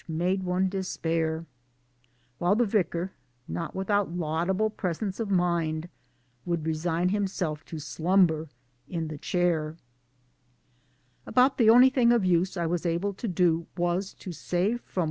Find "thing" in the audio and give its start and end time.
11.91-12.11